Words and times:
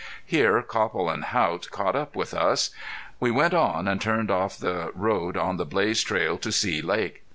Here 0.25 0.63
Copple 0.63 1.11
and 1.11 1.25
Haught 1.25 1.69
caught 1.69 1.95
up 1.95 2.15
with 2.15 2.33
us. 2.33 2.71
We 3.19 3.29
went 3.29 3.53
on, 3.53 3.87
and 3.87 4.01
turned 4.01 4.31
off 4.31 4.57
the 4.57 4.91
road 4.95 5.37
on 5.37 5.57
the 5.57 5.63
blazed 5.67 6.07
trail 6.07 6.39
to 6.39 6.51
See 6.51 6.81
Lake. 6.81 7.21